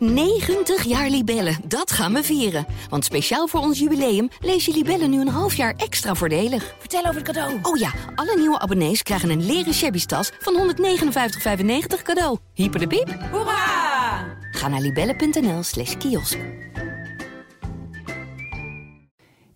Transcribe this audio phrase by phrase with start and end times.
[0.00, 2.66] 90 jaar Libellen, dat gaan we vieren.
[2.88, 6.74] Want speciaal voor ons jubileum lees je Libellen nu een half jaar extra voordelig.
[6.78, 7.58] Vertel over het cadeau.
[7.62, 12.38] Oh ja, alle nieuwe abonnees krijgen een leren shabby tas van 159,95 cadeau.
[12.54, 13.18] Hyper de piep.
[13.30, 14.38] Hoera!
[14.50, 16.38] Ga naar libellen.nl slash kiosk.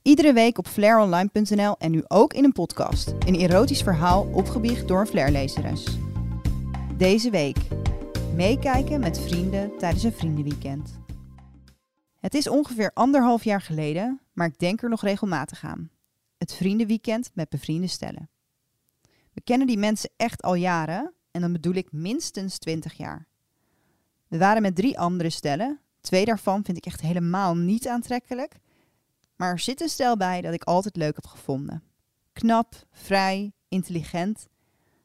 [0.02, 3.14] Iedere week op flaironline.nl en nu ook in een podcast.
[3.26, 5.84] Een erotisch verhaal opgebiecht door een flairlezeres.
[6.96, 7.56] Deze week
[8.34, 11.00] meekijken met vrienden tijdens een vriendenweekend.
[12.20, 15.90] Het is ongeveer anderhalf jaar geleden, maar ik denk er nog regelmatig aan.
[16.36, 18.30] Het vriendenweekend met bevriende stellen.
[19.32, 23.26] We kennen die mensen echt al jaren en dan bedoel ik minstens 20 jaar.
[24.28, 25.80] We waren met drie andere stellen.
[26.00, 28.56] Twee daarvan vind ik echt helemaal niet aantrekkelijk.
[29.36, 31.82] Maar er zit een stel bij dat ik altijd leuk heb gevonden.
[32.32, 34.46] Knap, vrij, intelligent.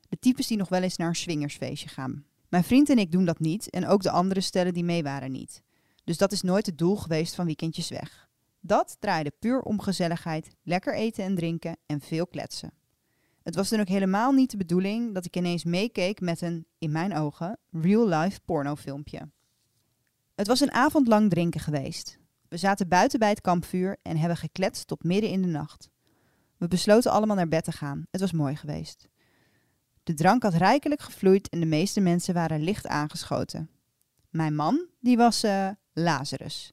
[0.10, 2.28] De types die nog wel eens naar een swingersfeestje gaan.
[2.50, 5.32] Mijn vriend en ik doen dat niet en ook de andere stellen die mee waren
[5.32, 5.62] niet.
[6.04, 8.30] Dus dat is nooit het doel geweest van weekendjes weg.
[8.60, 12.74] Dat draaide puur om gezelligheid, lekker eten en drinken en veel kletsen.
[13.44, 16.92] Het was dan ook helemaal niet de bedoeling dat ik ineens meekeek met een, in
[16.92, 19.30] mijn ogen, real-life pornofilmpje.
[20.36, 22.20] Het was een avond lang drinken geweest.
[22.48, 25.90] We zaten buiten bij het kampvuur en hebben gekletst tot midden in de nacht.
[26.58, 28.06] We besloten allemaal naar bed te gaan.
[28.12, 29.08] Het was mooi geweest.
[30.10, 33.70] De drank had rijkelijk gevloeid en de meeste mensen waren licht aangeschoten.
[34.30, 36.72] Mijn man, die was uh, Lazarus.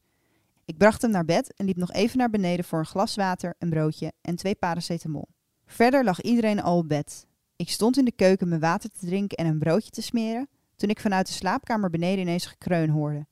[0.65, 3.55] Ik bracht hem naar bed en liep nog even naar beneden voor een glas water,
[3.59, 5.29] een broodje en twee paracetamol.
[5.67, 7.27] Verder lag iedereen al op bed.
[7.57, 10.91] Ik stond in de keuken mijn water te drinken en een broodje te smeren, toen
[10.91, 13.27] ik vanuit de slaapkamer beneden ineens gekreun hoorde.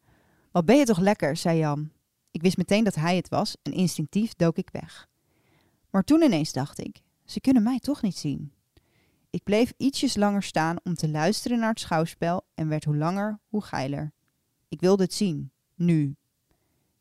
[0.50, 1.90] Wat ben je toch lekker, zei Jan.
[2.30, 5.08] Ik wist meteen dat hij het was en instinctief dook ik weg.
[5.90, 8.53] Maar toen ineens dacht ik, ze kunnen mij toch niet zien.
[9.34, 13.38] Ik bleef ietsjes langer staan om te luisteren naar het schouwspel en werd hoe langer,
[13.48, 14.12] hoe geiler.
[14.68, 16.16] Ik wilde het zien, nu.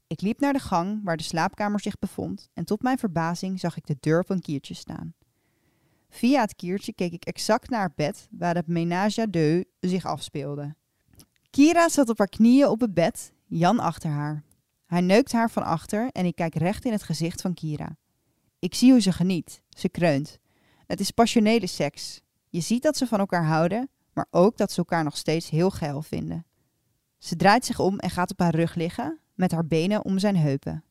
[0.07, 3.77] Ik liep naar de gang waar de slaapkamer zich bevond en tot mijn verbazing zag
[3.77, 5.13] ik de deur een kiertje staan.
[6.09, 10.75] Via het kiertje keek ik exact naar het bed waar het ménage à zich afspeelde.
[11.49, 14.43] Kira zat op haar knieën op het bed, Jan achter haar.
[14.85, 17.97] Hij neukt haar van achter en ik kijk recht in het gezicht van Kira.
[18.59, 19.61] Ik zie hoe ze geniet.
[19.69, 20.41] Ze kreunt.
[20.93, 22.21] Het is passionele seks.
[22.49, 25.69] Je ziet dat ze van elkaar houden, maar ook dat ze elkaar nog steeds heel
[25.69, 26.45] geil vinden.
[27.17, 30.37] Ze draait zich om en gaat op haar rug liggen, met haar benen om zijn
[30.37, 30.83] heupen.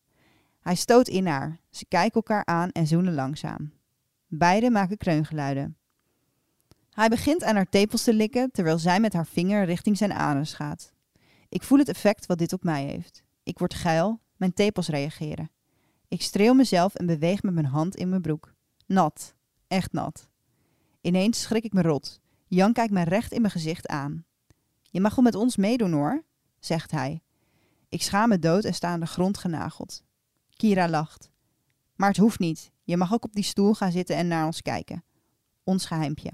[0.61, 1.61] Hij stoot in haar.
[1.71, 3.73] Ze kijken elkaar aan en zoenen langzaam.
[4.27, 5.77] Beiden maken kreungeluiden.
[6.91, 10.53] Hij begint aan haar tepels te likken terwijl zij met haar vinger richting zijn anus
[10.53, 10.93] gaat.
[11.49, 13.23] Ik voel het effect wat dit op mij heeft.
[13.43, 15.51] Ik word geil, mijn tepels reageren.
[16.09, 18.55] Ik streel mezelf en beweeg met mijn hand in mijn broek.
[18.87, 19.35] Nat,
[19.73, 20.29] echt nat.
[21.01, 22.21] Ineens schrik ik me rot.
[22.47, 24.25] Jan kijkt me recht in mijn gezicht aan.
[24.91, 26.25] Je mag wel met ons meedoen hoor,
[26.59, 27.23] zegt hij.
[27.89, 30.03] Ik schaam me dood en sta aan de grond genageld.
[30.57, 31.31] Kira lacht.
[31.97, 32.73] Maar het hoeft niet.
[32.83, 35.05] Je mag ook op die stoel gaan zitten en naar ons kijken.
[35.65, 36.31] Ons geheimpje.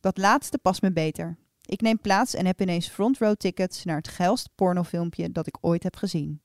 [0.00, 1.38] Dat laatste past me beter.
[1.62, 5.56] Ik neem plaats en heb ineens front row tickets naar het geilste pornofilmpje dat ik
[5.60, 6.40] ooit heb gezien.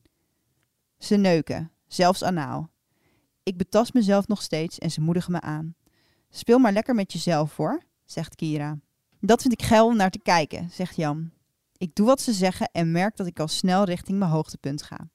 [0.97, 2.70] Ze neuken, zelfs anaal.
[3.51, 5.75] Ik betast mezelf nog steeds en ze moedigen me aan.
[6.29, 8.79] Speel maar lekker met jezelf hoor, zegt Kira.
[9.19, 11.31] Dat vind ik geil om naar te kijken, zegt Jan.
[11.77, 15.09] Ik doe wat ze zeggen en merk dat ik al snel richting mijn hoogtepunt ga.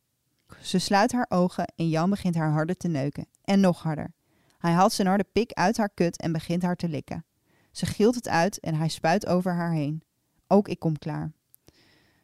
[0.60, 3.26] Ze sluit haar ogen en Jan begint haar harder te neuken.
[3.44, 4.14] En nog harder.
[4.58, 7.24] Hij haalt zijn harde pik uit haar kut en begint haar te likken.
[7.70, 10.02] Ze gilt het uit en hij spuit over haar heen.
[10.46, 11.32] Ook ik kom klaar.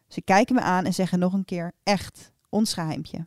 [0.09, 3.27] Ze kijken me aan en zeggen nog een keer: Echt, ons geheimpje.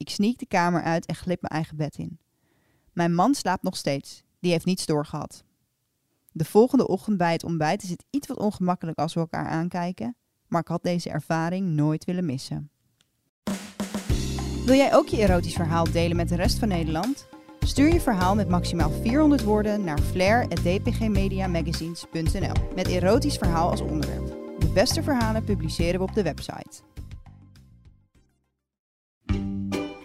[0.00, 2.18] Ik sneak de kamer uit en glip mijn eigen bed in.
[2.92, 4.22] Mijn man slaapt nog steeds.
[4.38, 5.44] Die heeft niets doorgehad.
[6.32, 10.16] De volgende ochtend bij het ontbijt is het iets wat ongemakkelijk als we elkaar aankijken,
[10.48, 12.70] maar ik had deze ervaring nooit willen missen.
[14.64, 17.28] Wil jij ook je erotisch verhaal delen met de rest van Nederland?
[17.60, 24.26] Stuur je verhaal met maximaal 400 woorden naar flair.dpgmediamagazines.nl met erotisch verhaal als onderwerp.
[24.58, 26.82] De beste verhalen publiceren we op de website.